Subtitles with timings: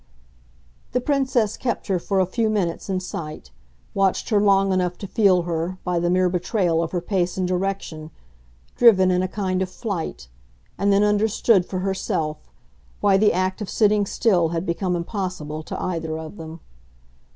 [0.93, 3.51] The Princess kept her for a few minutes in sight,
[3.93, 7.47] watched her long enough to feel her, by the mere betrayal of her pace and
[7.47, 8.09] direction,
[8.75, 10.27] driven in a kind of flight,
[10.75, 12.49] and then understood, for herself,
[12.99, 16.61] why the act of sitting still had become impossible to either of them.